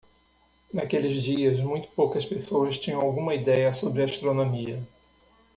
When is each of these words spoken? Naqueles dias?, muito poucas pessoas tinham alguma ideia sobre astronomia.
Naqueles 0.73 1.21
dias?, 1.21 1.59
muito 1.59 1.89
poucas 1.91 2.25
pessoas 2.25 2.79
tinham 2.79 2.99
alguma 3.01 3.35
ideia 3.35 3.71
sobre 3.71 4.01
astronomia. 4.01 4.81